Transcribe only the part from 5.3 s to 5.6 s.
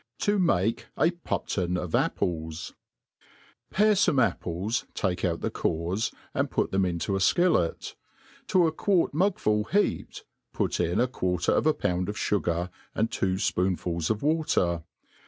the